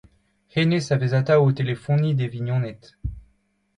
Hennezh 0.53 0.91
a 0.93 0.95
vez 1.01 1.13
atav 1.19 1.39
o 1.47 1.49
telefoniñ 1.59 2.13
d'e 2.17 2.27
vignoned. 2.33 2.81